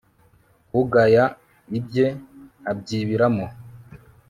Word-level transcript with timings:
ugaya 0.81 1.25
ibye 1.79 2.07
abyibiramo 2.71 3.45